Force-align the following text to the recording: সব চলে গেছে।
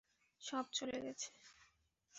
সব 0.41 0.65
চলে 0.71 0.97
গেছে। 1.01 1.29